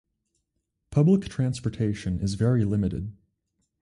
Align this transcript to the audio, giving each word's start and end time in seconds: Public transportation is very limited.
Public 0.89 1.29
transportation 1.29 2.21
is 2.21 2.33
very 2.33 2.65
limited. 2.65 3.15